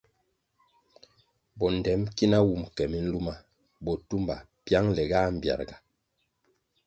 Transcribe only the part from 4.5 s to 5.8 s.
piangle ga mbpiarga.